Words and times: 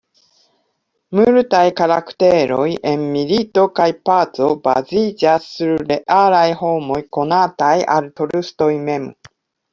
Multaj 1.17 1.59
karakteroj 1.81 2.65
en 2.91 3.03
"Milito 3.17 3.65
kaj 3.81 3.87
paco" 4.11 4.49
baziĝas 4.65 5.47
sur 5.59 5.77
realaj 5.93 6.43
homoj 6.65 6.99
konataj 7.21 7.73
al 7.99 8.11
Tolstoj 8.23 8.73
mem. 8.91 9.09